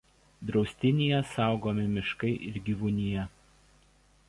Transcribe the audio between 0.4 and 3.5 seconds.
Draustinyje saugomi miškai ir gyvūnija.